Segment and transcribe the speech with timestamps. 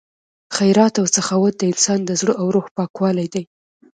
[0.55, 3.43] خیرات او سخاوت د انسان د زړه او روح پاکوالی دی.